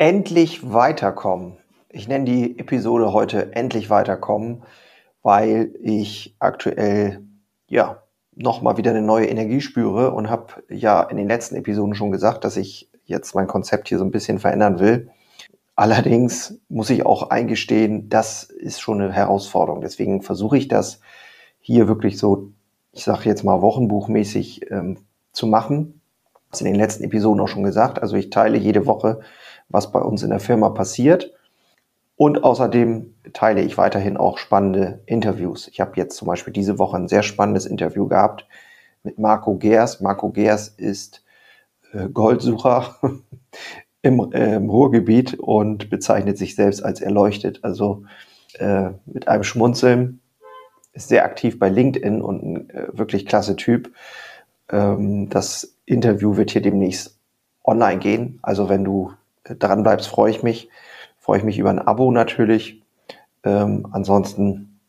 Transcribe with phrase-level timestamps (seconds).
[0.00, 1.56] Endlich weiterkommen.
[1.88, 4.62] Ich nenne die Episode heute Endlich weiterkommen,
[5.24, 7.24] weil ich aktuell
[7.66, 8.04] ja
[8.36, 12.44] nochmal wieder eine neue Energie spüre und habe ja in den letzten Episoden schon gesagt,
[12.44, 15.10] dass ich jetzt mein Konzept hier so ein bisschen verändern will.
[15.74, 19.80] Allerdings muss ich auch eingestehen, das ist schon eine Herausforderung.
[19.80, 21.00] Deswegen versuche ich das
[21.58, 22.52] hier wirklich so,
[22.92, 24.98] ich sage jetzt mal wochenbuchmäßig ähm,
[25.32, 26.00] zu machen.
[26.52, 28.00] Das in den letzten Episoden auch schon gesagt.
[28.00, 29.22] Also ich teile jede Woche
[29.68, 31.32] was bei uns in der Firma passiert.
[32.16, 35.68] Und außerdem teile ich weiterhin auch spannende Interviews.
[35.68, 38.46] Ich habe jetzt zum Beispiel diese Woche ein sehr spannendes Interview gehabt
[39.04, 40.00] mit Marco Gers.
[40.00, 41.24] Marco Gers ist
[41.92, 42.96] äh, Goldsucher
[44.02, 47.60] im, äh, im Ruhrgebiet und bezeichnet sich selbst als erleuchtet.
[47.62, 48.02] Also
[48.58, 50.20] äh, mit einem Schmunzeln,
[50.98, 53.92] ist sehr aktiv bei LinkedIn und ein äh, wirklich klasse Typ.
[54.70, 57.18] Ähm, das Interview wird hier demnächst
[57.64, 58.38] online gehen.
[58.42, 59.12] Also wenn du
[59.58, 60.68] dran bleibst, freue ich mich.
[61.18, 62.82] Freue ich mich über ein Abo natürlich.
[63.44, 64.80] Ähm, ansonsten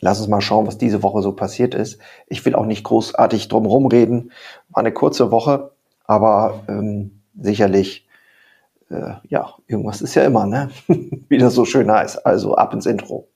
[0.00, 1.98] lass uns mal schauen, was diese Woche so passiert ist.
[2.28, 4.32] Ich will auch nicht großartig drum reden.
[4.68, 5.72] War eine kurze Woche,
[6.04, 8.06] aber ähm, sicherlich,
[8.90, 10.70] äh, ja, irgendwas ist ja immer, ne?
[11.28, 12.26] Wie das so schön heißt.
[12.26, 13.28] Also ab ins Intro.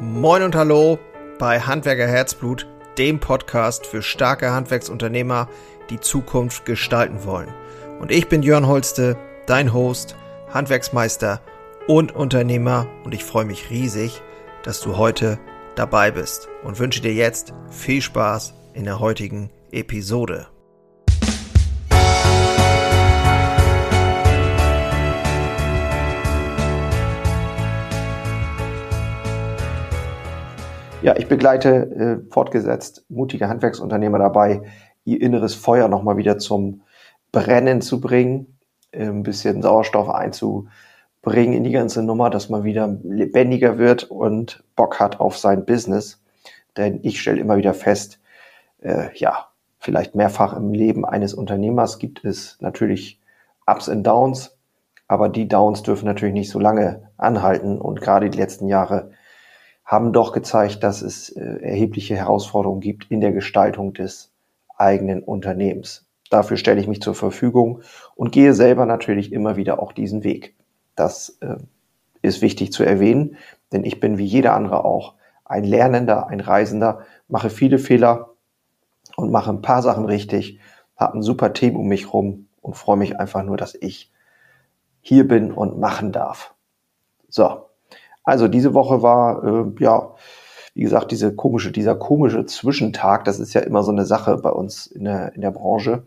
[0.00, 0.98] Moin und hallo
[1.38, 2.66] bei Handwerker Herzblut,
[2.98, 5.48] dem Podcast für starke Handwerksunternehmer,
[5.90, 7.48] die Zukunft gestalten wollen.
[8.00, 9.16] Und ich bin Jörn Holste
[9.48, 10.14] dein Host,
[10.52, 11.40] Handwerksmeister
[11.86, 14.20] und Unternehmer und ich freue mich riesig,
[14.62, 15.38] dass du heute
[15.74, 20.48] dabei bist und wünsche dir jetzt viel Spaß in der heutigen Episode.
[31.00, 31.68] Ja, ich begleite
[32.28, 34.60] äh, fortgesetzt mutige Handwerksunternehmer dabei,
[35.06, 36.82] ihr inneres Feuer nochmal wieder zum
[37.32, 38.57] Brennen zu bringen
[38.92, 45.00] ein bisschen Sauerstoff einzubringen in die ganze Nummer, dass man wieder lebendiger wird und Bock
[45.00, 46.22] hat auf sein Business.
[46.76, 48.20] Denn ich stelle immer wieder fest,
[48.80, 49.48] äh, ja,
[49.78, 53.20] vielleicht mehrfach im Leben eines Unternehmers gibt es natürlich
[53.66, 54.56] Ups und Downs,
[55.06, 59.10] aber die Downs dürfen natürlich nicht so lange anhalten und gerade die letzten Jahre
[59.84, 64.30] haben doch gezeigt, dass es äh, erhebliche Herausforderungen gibt in der Gestaltung des
[64.76, 66.07] eigenen Unternehmens.
[66.30, 67.82] Dafür stelle ich mich zur Verfügung
[68.14, 70.54] und gehe selber natürlich immer wieder auch diesen Weg.
[70.94, 71.56] Das äh,
[72.22, 73.36] ist wichtig zu erwähnen,
[73.72, 78.30] denn ich bin wie jeder andere auch ein Lernender, ein Reisender, mache viele Fehler
[79.16, 80.60] und mache ein paar Sachen richtig,
[80.96, 84.12] habe ein super Team um mich rum und freue mich einfach nur, dass ich
[85.00, 86.54] hier bin und machen darf.
[87.28, 87.66] So,
[88.24, 90.14] also diese Woche war äh, ja
[90.78, 94.50] wie gesagt, diese komische, dieser komische Zwischentag, das ist ja immer so eine Sache bei
[94.50, 96.04] uns in der, in der Branche.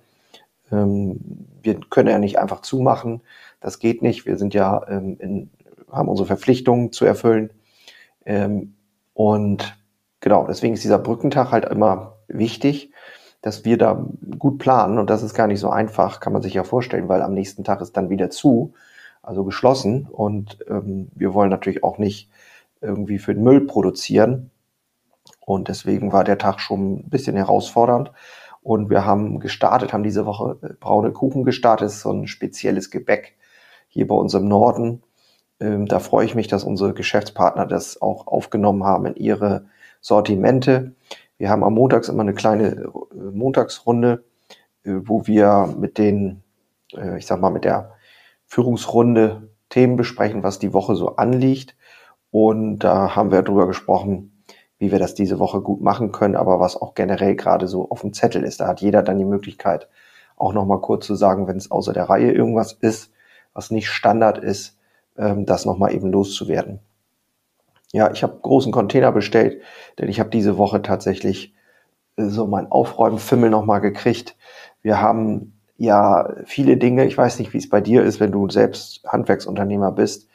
[0.71, 1.19] Ähm,
[1.61, 3.21] wir können ja nicht einfach zumachen.
[3.59, 4.25] Das geht nicht.
[4.25, 5.49] Wir sind ja ähm, in,
[5.91, 7.51] haben unsere Verpflichtungen zu erfüllen.
[8.25, 8.75] Ähm,
[9.13, 9.77] und
[10.19, 12.91] genau, deswegen ist dieser Brückentag halt immer wichtig,
[13.41, 14.05] dass wir da
[14.37, 14.99] gut planen.
[14.99, 17.63] Und das ist gar nicht so einfach, kann man sich ja vorstellen, weil am nächsten
[17.63, 18.73] Tag ist dann wieder zu,
[19.21, 20.07] also geschlossen.
[20.09, 22.29] Und ähm, wir wollen natürlich auch nicht
[22.81, 24.51] irgendwie für den Müll produzieren.
[25.39, 28.11] Und deswegen war der Tag schon ein bisschen herausfordernd.
[28.61, 31.87] Und wir haben gestartet, haben diese Woche äh, braune Kuchen gestartet.
[31.87, 33.35] Das ist so ein spezielles Gebäck
[33.87, 35.03] hier bei uns im Norden.
[35.59, 39.65] Ähm, da freue ich mich, dass unsere Geschäftspartner das auch aufgenommen haben in ihre
[39.99, 40.93] Sortimente.
[41.37, 44.23] Wir haben am Montags immer eine kleine äh, Montagsrunde,
[44.83, 46.43] äh, wo wir mit den,
[47.17, 47.93] ich sag mal, mit der
[48.47, 51.77] Führungsrunde Themen besprechen, was die Woche so anliegt.
[52.31, 54.30] Und da haben wir darüber gesprochen,
[54.81, 58.01] wie wir das diese Woche gut machen können, aber was auch generell gerade so auf
[58.01, 58.59] dem Zettel ist.
[58.59, 59.87] Da hat jeder dann die Möglichkeit,
[60.35, 63.11] auch nochmal kurz zu sagen, wenn es außer der Reihe irgendwas ist,
[63.53, 64.79] was nicht Standard ist,
[65.19, 66.79] ähm, das nochmal eben loszuwerden.
[67.91, 69.61] Ja, ich habe großen Container bestellt,
[69.99, 71.53] denn ich habe diese Woche tatsächlich
[72.15, 74.35] äh, so mein Aufräumen-Fimmel nochmal gekriegt.
[74.81, 78.49] Wir haben ja viele Dinge, ich weiß nicht, wie es bei dir ist, wenn du
[78.49, 80.27] selbst Handwerksunternehmer bist,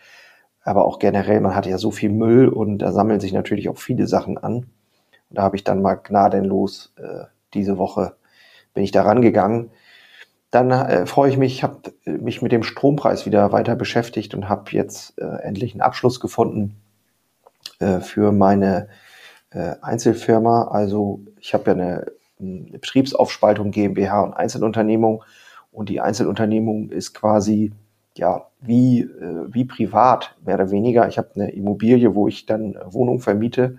[0.66, 3.78] aber auch generell, man hat ja so viel Müll und da sammeln sich natürlich auch
[3.78, 4.66] viele Sachen an.
[5.28, 7.24] Und da habe ich dann mal gnadenlos äh,
[7.54, 8.16] diese Woche
[8.74, 9.70] bin ich da rangegangen.
[10.50, 14.34] Dann äh, freue ich mich, ich habe äh, mich mit dem Strompreis wieder weiter beschäftigt
[14.34, 16.76] und habe jetzt äh, endlich einen Abschluss gefunden
[17.78, 18.88] äh, für meine
[19.50, 20.68] äh, Einzelfirma.
[20.68, 22.06] Also ich habe ja eine,
[22.40, 25.22] eine Betriebsaufspaltung GmbH und Einzelunternehmung
[25.70, 27.72] und die Einzelunternehmung ist quasi
[28.16, 31.08] ja, wie, äh, wie privat, mehr oder weniger.
[31.08, 33.78] Ich habe eine Immobilie, wo ich dann Wohnung vermiete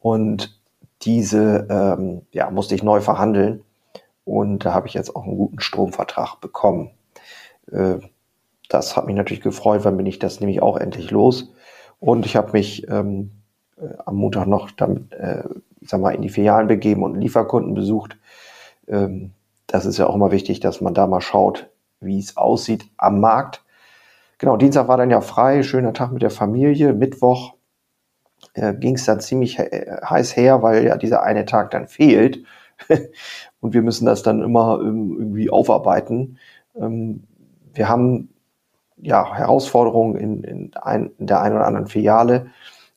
[0.00, 0.60] und
[1.02, 3.62] diese ähm, ja, musste ich neu verhandeln
[4.24, 6.90] und da habe ich jetzt auch einen guten Stromvertrag bekommen.
[7.70, 7.98] Äh,
[8.68, 11.52] das hat mich natürlich gefreut, weil bin ich das nämlich auch endlich los.
[12.00, 13.30] Und ich habe mich ähm,
[13.76, 15.44] äh, am Montag noch damit, äh,
[15.82, 18.16] sag mal, in die Filialen begeben und Lieferkunden besucht.
[18.88, 19.32] Ähm,
[19.66, 21.68] das ist ja auch immer wichtig, dass man da mal schaut,
[22.00, 23.62] wie es aussieht am Markt.
[24.44, 26.92] Genau, Dienstag war dann ja frei, schöner Tag mit der Familie.
[26.92, 27.54] Mittwoch
[28.52, 32.44] äh, ging es dann ziemlich he heiß her, weil ja dieser eine Tag dann fehlt.
[33.60, 36.36] und wir müssen das dann immer ähm, irgendwie aufarbeiten.
[36.76, 37.24] Ähm,
[37.72, 38.34] wir haben
[38.98, 42.48] ja Herausforderungen in, in, ein, in der einen oder anderen Filiale.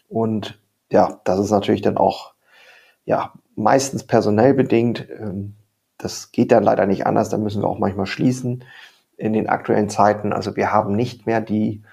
[0.09, 0.59] Und
[0.91, 2.33] ja, das ist natürlich dann auch
[3.05, 5.07] ja meistens personell bedingt.
[5.17, 5.55] Ähm,
[5.97, 7.29] das geht dann leider nicht anders.
[7.29, 8.65] Da müssen wir auch manchmal schließen
[9.17, 10.31] in den aktuellen Zeiten.
[10.31, 11.83] Also wir haben nicht mehr die,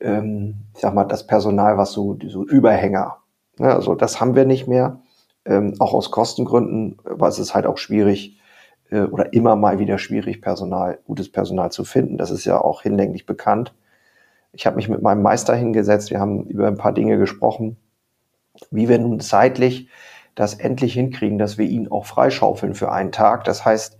[0.00, 3.18] ähm, ich sag mal, das Personal, was so, so Überhänger.
[3.58, 5.00] Ja, also das haben wir nicht mehr.
[5.44, 8.40] Ähm, auch aus Kostengründen, aber es ist halt auch schwierig
[8.90, 12.16] äh, oder immer mal wieder schwierig, Personal, gutes Personal zu finden.
[12.16, 13.72] Das ist ja auch hinlänglich bekannt.
[14.52, 17.76] Ich habe mich mit meinem Meister hingesetzt, wir haben über ein paar Dinge gesprochen,
[18.70, 19.88] wie wir nun zeitlich
[20.34, 23.44] das endlich hinkriegen, dass wir ihn auch freischaufeln für einen Tag.
[23.44, 23.98] Das heißt,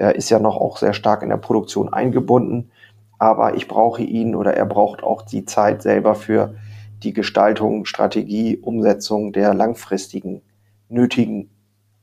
[0.00, 2.70] er ist ja noch auch sehr stark in der Produktion eingebunden,
[3.18, 6.54] aber ich brauche ihn oder er braucht auch die Zeit selber für
[7.02, 10.40] die Gestaltung, Strategie, Umsetzung der langfristigen
[10.88, 11.50] nötigen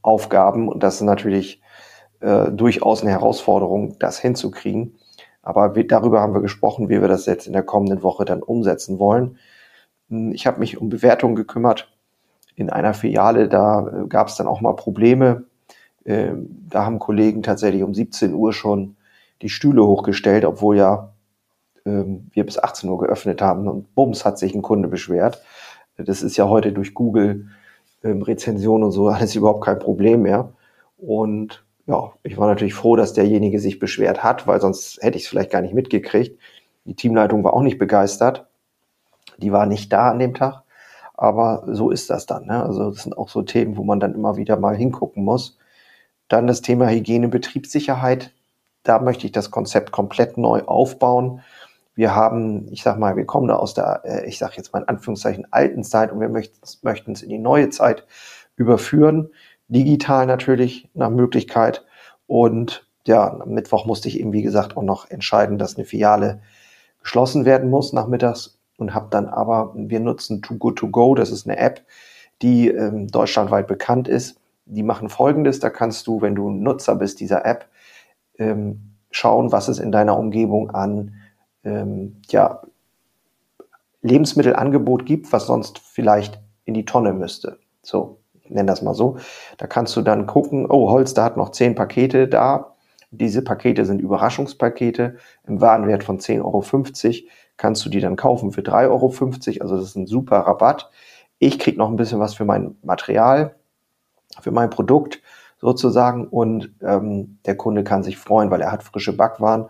[0.03, 0.69] Aufgaben.
[0.69, 1.59] Und das ist natürlich
[2.19, 4.99] äh, durchaus eine Herausforderung, das hinzukriegen.
[5.41, 8.43] Aber wir, darüber haben wir gesprochen, wie wir das jetzt in der kommenden Woche dann
[8.43, 9.37] umsetzen wollen.
[10.09, 11.91] Hm, ich habe mich um Bewertungen gekümmert
[12.55, 13.49] in einer Filiale.
[13.49, 15.45] Da äh, gab es dann auch mal Probleme.
[16.07, 18.95] Ähm, da haben Kollegen tatsächlich um 17 Uhr schon
[19.41, 21.13] die Stühle hochgestellt, obwohl ja
[21.85, 25.43] ähm, wir bis 18 Uhr geöffnet haben und bums hat sich ein Kunde beschwert.
[25.97, 27.47] Das ist ja heute durch Google
[28.03, 30.53] ähm, Rezension und so alles überhaupt kein Problem mehr.
[30.97, 35.23] Und ja, ich war natürlich froh, dass derjenige sich beschwert hat, weil sonst hätte ich
[35.23, 36.39] es vielleicht gar nicht mitgekriegt.
[36.85, 38.47] Die Teamleitung war auch nicht begeistert.
[39.37, 40.63] Die war nicht da an dem Tag.
[41.13, 42.45] Aber so ist das dann.
[42.45, 42.63] Ne?
[42.63, 45.57] Also das sind auch so Themen, wo man dann immer wieder mal hingucken muss.
[46.27, 48.33] Dann das Thema Hygiene, Betriebssicherheit.
[48.83, 51.41] Da möchte ich das Konzept komplett neu aufbauen.
[51.95, 54.81] Wir haben, ich sag mal, wir kommen da aus der, äh, ich sag jetzt mal
[54.81, 58.05] in Anführungszeichen, alten Zeit und wir möchten es in die neue Zeit
[58.55, 59.29] überführen.
[59.67, 61.85] Digital natürlich nach Möglichkeit.
[62.27, 66.41] Und ja, am Mittwoch musste ich eben, wie gesagt, auch noch entscheiden, dass eine Filiale
[67.01, 71.31] geschlossen werden muss nachmittags und habe dann aber, wir nutzen Too Good To Go, das
[71.31, 71.81] ist eine App,
[72.41, 77.19] die ähm, deutschlandweit bekannt ist die machen folgendes, da kannst du, wenn du Nutzer bist
[77.19, 77.67] dieser App,
[78.37, 81.15] ähm, schauen, was es in deiner Umgebung an
[81.63, 82.61] ähm, ja,
[84.01, 87.59] Lebensmittelangebot gibt, was sonst vielleicht in die Tonne müsste.
[87.81, 89.17] So, ich nenne das mal so.
[89.57, 92.75] Da kannst du dann gucken, oh, Holster hat noch zehn Pakete da.
[93.09, 95.15] Diese Pakete sind Überraschungspakete
[95.47, 97.29] im Warenwert von 10,50 Euro.
[97.55, 99.61] Kannst du die dann kaufen für 3,50 Euro.
[99.61, 100.89] Also das ist ein super Rabatt.
[101.39, 103.55] Ich krieg noch ein bisschen was für mein Material
[104.41, 105.21] für mein Produkt
[105.59, 109.67] sozusagen und ähm, der Kunde kann sich freuen, weil er hat frische Backwaren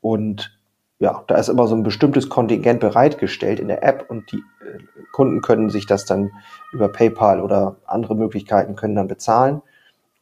[0.00, 0.58] und
[0.98, 4.78] ja, da ist immer so ein bestimmtes Kontingent bereitgestellt in der App und die äh,
[5.10, 6.30] Kunden können sich das dann
[6.72, 9.62] über PayPal oder andere Möglichkeiten können dann bezahlen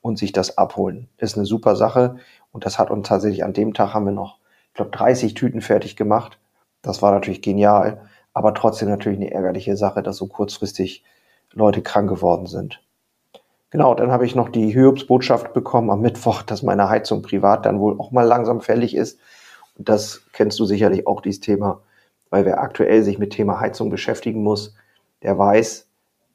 [0.01, 1.09] und sich das abholen.
[1.19, 2.17] Ist eine super Sache
[2.53, 4.39] und das hat uns tatsächlich an dem Tag haben wir noch,
[4.69, 6.39] ich glaube, 30 Tüten fertig gemacht.
[6.83, 11.05] Das war natürlich genial, aber trotzdem natürlich eine ärgerliche Sache, dass so kurzfristig
[11.53, 12.81] Leute krank geworden sind.
[13.71, 17.79] Genau, dann habe ich noch die Hiobsbotschaft bekommen am Mittwoch, dass meine Heizung privat dann
[17.79, 19.21] wohl auch mal langsam fällig ist.
[19.79, 21.81] Und das kennst du sicherlich auch, dieses Thema,
[22.31, 24.75] weil wer aktuell sich mit Thema Heizung beschäftigen muss,
[25.23, 25.89] der weiß,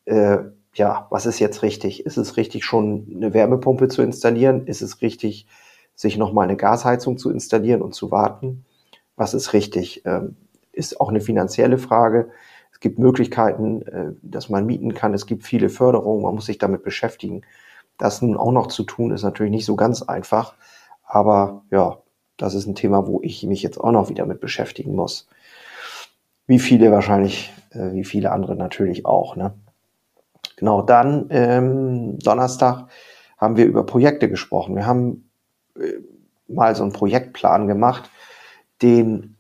[0.06, 0.38] äh,
[0.76, 2.06] ja, was ist jetzt richtig?
[2.06, 4.66] Ist es richtig, schon eine Wärmepumpe zu installieren?
[4.68, 5.48] Ist es richtig,
[5.94, 8.66] sich nochmal eine Gasheizung zu installieren und zu warten?
[9.18, 10.04] Was ist richtig?
[10.06, 10.38] Ähm,
[10.72, 12.30] ist auch eine finanzielle Frage.
[12.76, 15.14] Es gibt Möglichkeiten, äh, dass man mieten kann.
[15.14, 16.24] Es gibt viele Förderungen.
[16.24, 17.44] Man muss sich damit beschäftigen.
[17.98, 20.56] Das nun auch noch zu tun, ist natürlich nicht so ganz einfach.
[21.06, 22.00] Aber ja,
[22.36, 25.30] das ist ein Thema, wo ich mich jetzt auch noch wieder mit beschäftigen muss.
[26.48, 29.38] Wie viele wahrscheinlich, äh, wie viele andere natürlich auch.
[29.38, 29.54] Ne?
[30.58, 32.90] Genau, dann ähm, Donnerstag
[33.38, 34.76] haben wir über Projekte gesprochen.
[34.76, 35.30] Wir haben
[35.80, 35.94] äh,
[36.50, 38.12] mal so einen Projektplan gemacht,
[38.82, 39.38] den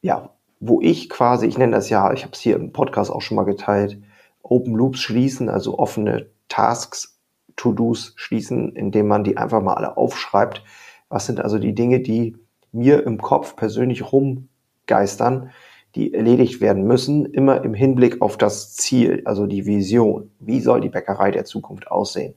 [0.00, 0.30] ja
[0.64, 3.34] wo ich quasi, ich nenne das ja, ich habe es hier im Podcast auch schon
[3.34, 4.00] mal geteilt,
[4.42, 7.18] Open Loops schließen, also offene Tasks,
[7.56, 10.62] To-Dos schließen, indem man die einfach mal alle aufschreibt.
[11.08, 12.36] Was sind also die Dinge, die
[12.70, 15.50] mir im Kopf persönlich rumgeistern,
[15.96, 20.30] die erledigt werden müssen, immer im Hinblick auf das Ziel, also die Vision.
[20.38, 22.34] Wie soll die Bäckerei der Zukunft aussehen?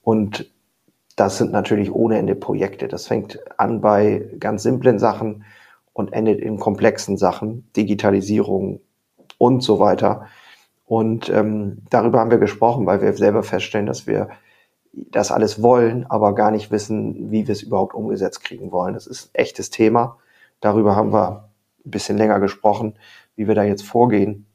[0.00, 0.48] Und
[1.16, 2.86] das sind natürlich ohne Ende Projekte.
[2.86, 5.44] Das fängt an bei ganz simplen Sachen,
[5.98, 8.80] und endet in komplexen Sachen, Digitalisierung
[9.36, 10.28] und so weiter.
[10.86, 14.28] Und ähm, darüber haben wir gesprochen, weil wir selber feststellen, dass wir
[14.92, 18.94] das alles wollen, aber gar nicht wissen, wie wir es überhaupt umgesetzt kriegen wollen.
[18.94, 20.18] Das ist ein echtes Thema.
[20.60, 21.50] Darüber haben wir
[21.84, 22.94] ein bisschen länger gesprochen,
[23.34, 24.46] wie wir da jetzt vorgehen.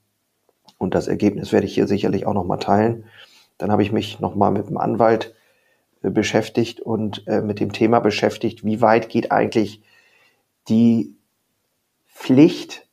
[0.78, 3.04] Und das Ergebnis werde ich hier sicherlich auch nochmal teilen.
[3.58, 5.36] Dann habe ich mich nochmal mit dem Anwalt
[6.04, 9.84] äh, beschäftigt und äh, mit dem Thema beschäftigt, wie weit geht eigentlich
[10.70, 11.18] die
[12.14, 12.88] Pflicht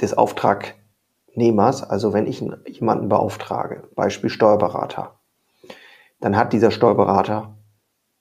[0.00, 5.20] des Auftragnehmers, also wenn ich jemanden beauftrage, Beispiel Steuerberater,
[6.20, 7.56] dann hat dieser Steuerberater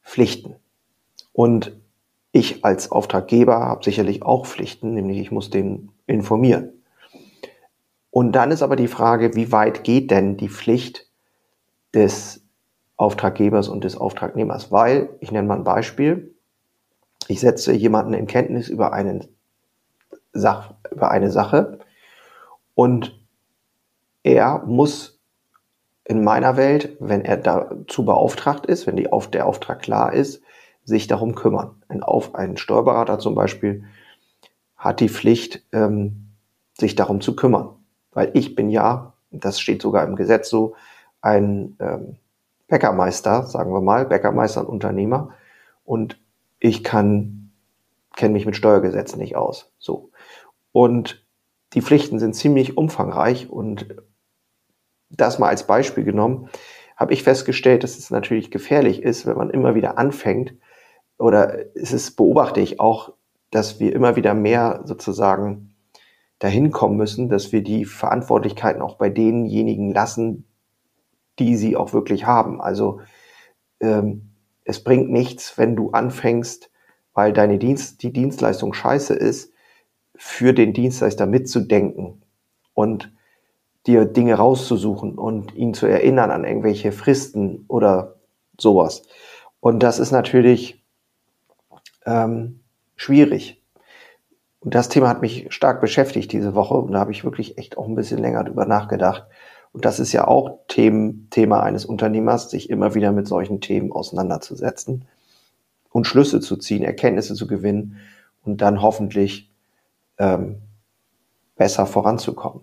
[0.03, 0.55] Pflichten.
[1.33, 1.79] Und
[2.31, 6.73] ich als Auftraggeber habe sicherlich auch Pflichten, nämlich ich muss den informieren.
[8.11, 11.07] Und dann ist aber die Frage, wie weit geht denn die Pflicht
[11.93, 12.43] des
[12.97, 14.71] Auftraggebers und des Auftragnehmers?
[14.71, 16.35] Weil, ich nenne mal ein Beispiel,
[17.27, 19.27] ich setze jemanden in Kenntnis über, einen
[20.31, 21.79] Sach, über eine Sache
[22.75, 23.19] und
[24.23, 25.19] er muss
[26.03, 30.41] in meiner Welt, wenn er dazu beauftragt ist, wenn die, auf, der Auftrag klar ist,
[30.83, 31.83] sich darum kümmern.
[31.87, 33.83] Ein, auf, ein Steuerberater zum Beispiel
[34.75, 36.31] hat die Pflicht, ähm,
[36.73, 37.75] sich darum zu kümmern.
[38.11, 40.75] Weil ich bin ja, das steht sogar im Gesetz so,
[41.21, 42.17] ein ähm,
[42.67, 45.33] Bäckermeister, sagen wir mal, Bäckermeister und Unternehmer.
[45.83, 46.19] Und
[46.59, 47.51] ich kann,
[48.15, 49.71] kenne mich mit Steuergesetzen nicht aus.
[49.79, 50.08] So.
[50.71, 51.25] Und
[51.73, 53.87] die Pflichten sind ziemlich umfangreich und
[55.09, 56.49] das mal als Beispiel genommen,
[56.95, 60.53] habe ich festgestellt, dass es natürlich gefährlich ist, wenn man immer wieder anfängt,
[61.17, 63.13] oder es ist, beobachte ich auch,
[63.51, 65.75] dass wir immer wieder mehr sozusagen
[66.39, 70.45] dahin kommen müssen, dass wir die Verantwortlichkeiten auch bei denjenigen lassen,
[71.37, 72.61] die sie auch wirklich haben.
[72.61, 73.01] Also
[73.81, 74.31] ähm,
[74.63, 76.71] es bringt nichts, wenn du anfängst,
[77.13, 79.53] weil deine Dienst, die Dienstleistung scheiße ist,
[80.21, 82.21] für den Dienstleister mitzudenken
[82.73, 83.09] und
[83.87, 88.15] dir Dinge rauszusuchen und ihn zu erinnern an irgendwelche Fristen oder
[88.59, 89.03] sowas.
[89.61, 90.83] Und das ist natürlich
[92.05, 92.59] ähm,
[92.97, 93.63] schwierig.
[94.59, 97.77] Und das Thema hat mich stark beschäftigt diese Woche und da habe ich wirklich echt
[97.77, 99.23] auch ein bisschen länger drüber nachgedacht.
[99.71, 103.93] Und das ist ja auch Themen, Thema eines Unternehmers, sich immer wieder mit solchen Themen
[103.93, 105.05] auseinanderzusetzen
[105.91, 108.01] und Schlüsse zu ziehen, Erkenntnisse zu gewinnen
[108.43, 109.48] und dann hoffentlich
[110.19, 110.61] ähm,
[111.55, 112.61] besser voranzukommen,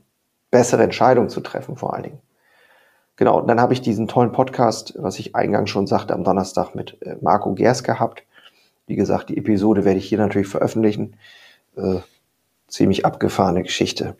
[0.50, 2.18] bessere Entscheidungen zu treffen vor allen Dingen.
[3.16, 6.74] Genau, und dann habe ich diesen tollen Podcast, was ich eingangs schon sagte, am Donnerstag
[6.74, 8.22] mit äh, Marco Gers gehabt.
[8.86, 11.16] Wie gesagt, die Episode werde ich hier natürlich veröffentlichen.
[11.76, 12.00] Äh,
[12.68, 14.16] ziemlich abgefahrene Geschichte.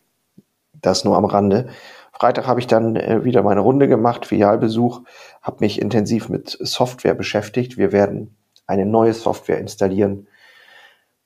[0.72, 1.68] Das nur am Rande.
[2.12, 5.02] Freitag habe ich dann äh, wieder meine Runde gemacht, Filialbesuch,
[5.42, 7.76] habe mich intensiv mit Software beschäftigt.
[7.76, 8.34] Wir werden
[8.66, 10.26] eine neue Software installieren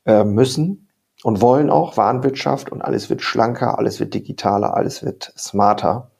[0.06, 0.88] äh, müssen
[1.22, 6.10] und wollen auch Warenwirtschaft und alles wird schlanker, alles wird digitaler, alles wird smarter.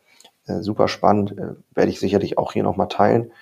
[0.47, 3.33] Äh, super spannend, äh, werde ich sicherlich auch hier nochmal teilen.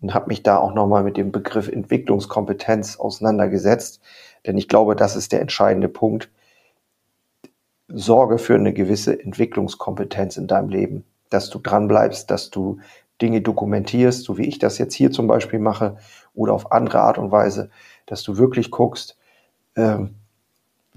[0.00, 4.00] Und habe mich da auch nochmal mit dem Begriff Entwicklungskompetenz auseinandergesetzt,
[4.46, 6.30] denn ich glaube, das ist der entscheidende Punkt.
[7.88, 12.78] Sorge für eine gewisse Entwicklungskompetenz in deinem Leben, dass du dranbleibst, dass du
[13.20, 15.96] Dinge dokumentierst, so wie ich das jetzt hier zum Beispiel mache,
[16.32, 17.70] oder auf andere Art und Weise,
[18.06, 19.18] dass du wirklich guckst,
[19.74, 20.14] ähm,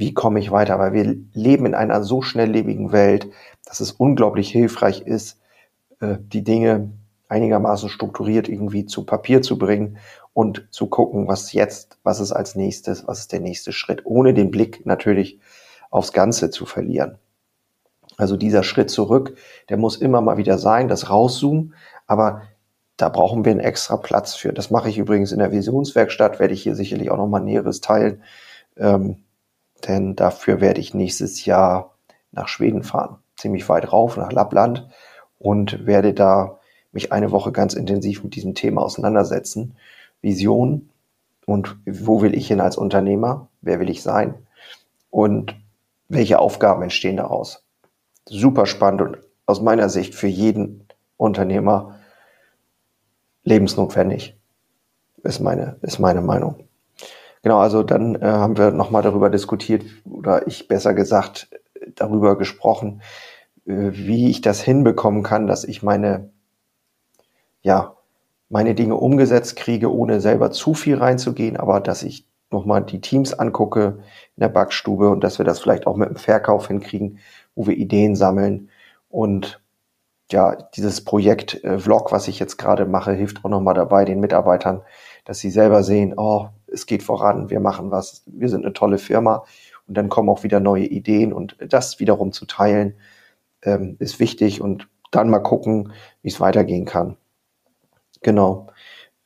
[0.02, 3.30] wie komme ich weiter, weil wir leben in einer so schnelllebigen Welt,
[3.66, 5.40] dass es unglaublich hilfreich ist,
[6.00, 6.90] äh, die Dinge
[7.30, 10.00] einigermaßen strukturiert irgendwie zu Papier zu bringen
[10.34, 14.34] und zu gucken, was jetzt, was ist als nächstes, was ist der nächste Schritt, ohne
[14.34, 15.40] den Blick natürlich
[15.92, 17.20] aufs Ganze zu verlieren.
[18.18, 19.38] Also dieser Schritt zurück,
[19.70, 21.76] der muss immer mal wieder sein, das Rauszoomen,
[22.08, 22.42] aber
[22.98, 24.52] da brauchen wir einen extra Platz für.
[24.52, 28.24] Das mache ich übrigens in der Visionswerkstatt, werde ich hier sicherlich auch nochmal Näheres teilen,
[28.78, 29.18] ähm,
[29.88, 31.96] denn dafür werde ich nächstes Jahr
[32.32, 34.88] nach Schweden fahren, ziemlich weit rauf, nach Lappland
[35.40, 36.60] und werde da
[36.92, 39.76] mich eine Woche ganz intensiv mit diesem Thema auseinandersetzen.
[40.22, 40.90] Vision
[41.46, 43.48] und wo will ich hin als Unternehmer?
[43.62, 44.36] Wer will ich sein?
[45.10, 45.56] Und
[46.08, 47.64] welche Aufgaben entstehen daraus.
[48.26, 52.00] Super spannend und aus meiner Sicht für jeden Unternehmer
[53.44, 54.38] lebensnotwendig,
[55.24, 56.68] ist meine, ist meine Meinung.
[57.44, 61.50] Genau, also dann äh, haben wir nochmal darüber diskutiert, oder ich besser gesagt
[61.96, 63.02] darüber gesprochen,
[63.66, 66.30] äh, wie ich das hinbekommen kann, dass ich meine,
[67.62, 67.96] ja,
[68.50, 73.34] meine Dinge umgesetzt kriege, ohne selber zu viel reinzugehen, aber dass ich nochmal die Teams
[73.34, 74.00] angucke
[74.36, 77.20] in der Backstube und dass wir das vielleicht auch mit dem Verkauf hinkriegen,
[77.56, 78.70] wo wir Ideen sammeln.
[79.10, 79.62] Und
[80.32, 84.20] ja, dieses Projekt äh, Vlog, was ich jetzt gerade mache, hilft auch nochmal dabei, den
[84.20, 84.82] Mitarbeitern,
[85.26, 88.98] dass sie selber sehen, oh, es geht voran, wir machen was, wir sind eine tolle
[88.98, 89.44] Firma
[89.88, 92.96] und dann kommen auch wieder neue Ideen und das wiederum zu teilen
[93.64, 97.18] ähm, ist wichtig und dann mal gucken, wie es weitergehen kann.
[98.22, 98.68] Genau.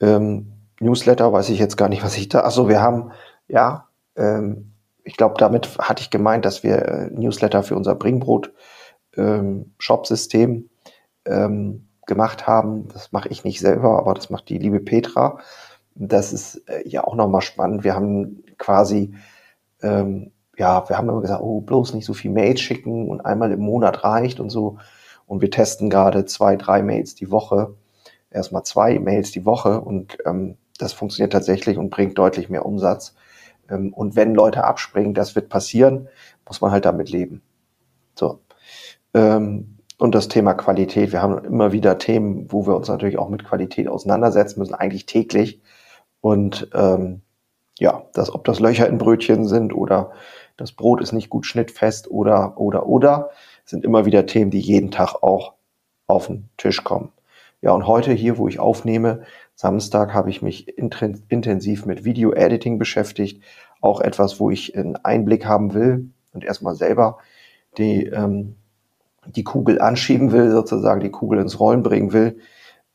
[0.01, 2.41] Ähm, Newsletter weiß ich jetzt gar nicht, was ich da.
[2.41, 3.11] Achso, wir haben,
[3.47, 4.71] ja, ähm,
[5.03, 8.51] ich glaube, damit hatte ich gemeint, dass wir äh, Newsletter für unser Bringbrot
[9.15, 9.73] ähm,
[11.25, 12.87] ähm, gemacht haben.
[12.89, 15.39] Das mache ich nicht selber, aber das macht die liebe Petra.
[15.95, 17.83] Das ist äh, ja auch nochmal spannend.
[17.83, 19.15] Wir haben quasi,
[19.81, 23.51] ähm, ja, wir haben immer gesagt, oh, bloß nicht so viel Mails schicken und einmal
[23.51, 24.77] im Monat reicht und so.
[25.25, 27.75] Und wir testen gerade zwei, drei Mails die Woche.
[28.29, 33.15] Erstmal zwei Mails die Woche und ähm, das funktioniert tatsächlich und bringt deutlich mehr Umsatz.
[33.69, 36.09] Ähm, und wenn Leute abspringen, das wird passieren,
[36.45, 37.41] muss man halt damit leben.
[38.15, 38.39] So.
[39.13, 41.11] Ähm, und das Thema Qualität.
[41.13, 45.05] Wir haben immer wieder Themen, wo wir uns natürlich auch mit Qualität auseinandersetzen müssen, eigentlich
[45.05, 45.61] täglich.
[46.25, 47.21] Und ähm,
[47.77, 50.11] ja, das, ob das Löcher in Brötchen sind oder
[50.57, 53.29] das Brot ist nicht gut schnittfest oder, oder, oder,
[53.63, 55.53] sind immer wieder Themen, die jeden Tag auch
[56.07, 57.11] auf den Tisch kommen.
[57.61, 59.21] Ja, und heute hier, wo ich aufnehme,
[59.53, 63.43] Samstag, habe ich mich intensiv mit Video-Editing beschäftigt.
[63.79, 67.19] Auch etwas, wo ich einen Einblick haben will und erstmal selber
[67.77, 68.55] die, ähm,
[69.27, 72.39] die Kugel anschieben will, sozusagen die Kugel ins Rollen bringen will,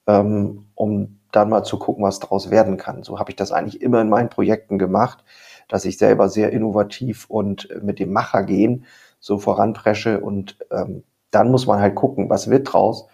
[0.09, 3.03] ähm, um dann mal zu gucken, was daraus werden kann.
[3.03, 5.25] So habe ich das eigentlich immer in meinen Projekten gemacht,
[5.69, 8.85] dass ich selber sehr innovativ und mit dem Macher gehen
[9.21, 13.07] so voranpresche und ähm, dann muss man halt gucken, was wird draus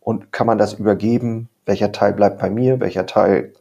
[0.00, 3.52] und kann man das übergeben, welcher Teil bleibt bei mir, welcher Teil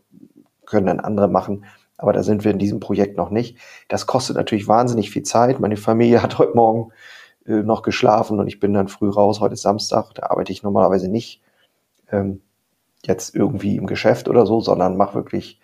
[0.66, 1.66] können dann andere machen.
[1.98, 3.58] Aber da sind wir in diesem Projekt noch nicht.
[3.88, 5.60] Das kostet natürlich wahnsinnig viel Zeit.
[5.60, 6.92] Meine Familie hat heute Morgen
[7.46, 9.40] äh, noch geschlafen und ich bin dann früh raus.
[9.40, 11.42] Heute ist Samstag, da arbeite ich normalerweise nicht
[12.12, 12.42] ähm,
[13.08, 15.60] jetzt irgendwie im Geschäft oder so, sondern mache wirklich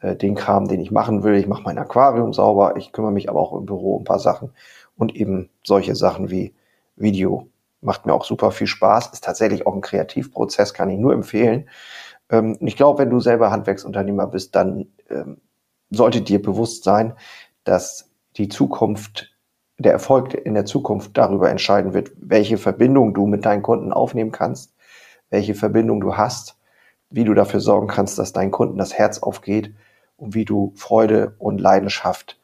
[0.00, 1.34] äh, den Kram, den ich machen will.
[1.34, 4.18] Ich mache mein Aquarium sauber, ich kümmere mich aber auch im Büro um ein paar
[4.18, 4.50] Sachen
[4.96, 6.54] und eben solche Sachen wie
[6.96, 7.48] Video.
[7.80, 11.68] Macht mir auch super viel Spaß, ist tatsächlich auch ein Kreativprozess, kann ich nur empfehlen.
[12.30, 15.40] Ähm, ich glaube, wenn du selber Handwerksunternehmer bist, dann ähm,
[15.90, 17.14] sollte dir bewusst sein,
[17.64, 19.34] dass die Zukunft
[19.78, 24.32] der Erfolg in der Zukunft darüber entscheiden wird, welche Verbindung du mit deinen Kunden aufnehmen
[24.32, 24.74] kannst,
[25.30, 26.56] welche Verbindung du hast,
[27.10, 29.74] wie du dafür sorgen kannst, dass deinen Kunden das Herz aufgeht
[30.16, 32.40] und wie du Freude und Leidenschaft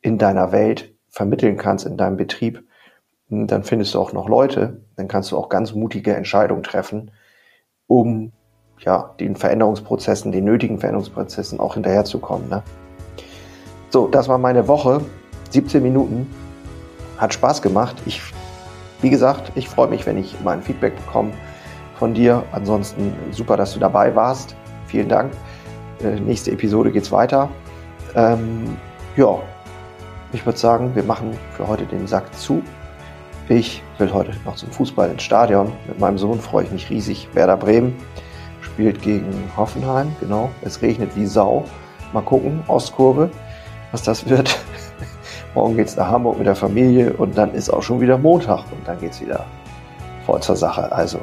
[0.00, 2.64] in deiner Welt vermitteln kannst, in deinem Betrieb.
[3.28, 7.10] Dann findest du auch noch Leute, dann kannst du auch ganz mutige Entscheidungen treffen,
[7.86, 8.32] um
[8.80, 12.48] ja, den Veränderungsprozessen, den nötigen Veränderungsprozessen auch hinterherzukommen.
[12.48, 12.62] Ne?
[13.90, 15.00] So, das war meine Woche.
[15.50, 16.26] 17 Minuten.
[17.16, 17.96] Hat Spaß gemacht.
[18.04, 18.20] Ich,
[19.00, 21.32] wie gesagt, ich freue mich, wenn ich mal ein Feedback bekomme
[21.98, 22.42] von dir.
[22.52, 24.56] Ansonsten super, dass du dabei warst.
[24.86, 25.32] Vielen Dank.
[26.02, 27.48] Äh, nächste Episode geht's weiter.
[28.14, 28.76] Ähm,
[29.16, 29.38] ja,
[30.32, 32.62] ich würde sagen, wir machen für heute den Sack zu.
[33.48, 35.72] Ich will heute noch zum Fußball ins Stadion.
[35.86, 37.28] Mit meinem Sohn freue ich mich riesig.
[37.32, 37.94] Werder Bremen
[38.60, 40.14] spielt gegen Hoffenheim.
[40.20, 41.64] Genau, es regnet wie Sau.
[42.12, 43.30] Mal gucken, Ostkurve,
[43.92, 44.58] was das wird.
[45.54, 48.64] Morgen geht es nach Hamburg mit der Familie und dann ist auch schon wieder Montag
[48.72, 49.46] und dann geht es wieder
[50.26, 50.90] voll zur Sache.
[50.92, 51.20] Also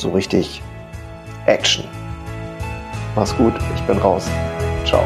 [0.00, 0.62] so richtig
[1.46, 1.84] Action.
[3.14, 4.28] Mach's gut, ich bin raus.
[4.84, 5.04] Ciao.